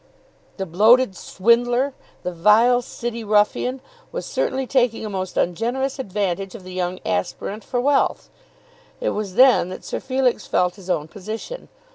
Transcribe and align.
The 0.57 0.65
bloated 0.65 1.15
swindler, 1.15 1.93
the 2.23 2.31
vile 2.31 2.81
city 2.81 3.23
ruffian, 3.23 3.81
was 4.11 4.25
certainly 4.25 4.65
taking 4.65 5.05
a 5.05 5.11
most 5.11 5.37
ungenerous 5.37 5.99
advantage 5.99 6.55
of 6.55 6.63
the 6.63 6.73
young 6.73 6.97
aspirant 7.05 7.63
for 7.63 7.79
wealth. 7.79 8.31
It 8.99 9.09
was 9.09 9.35
then 9.35 9.69
that 9.69 9.85
Sir 9.85 9.99
Felix 9.99 10.47
felt 10.47 10.73
his 10.73 10.89
own 10.89 11.07
position. 11.07 11.69